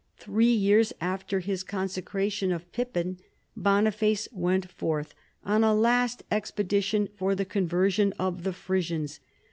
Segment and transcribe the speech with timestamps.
[0.17, 3.19] Three years after his consecration of Pippin,
[3.55, 5.13] Boniface went forth
[5.45, 9.19] on a last expedition for the conversion of the Frisians.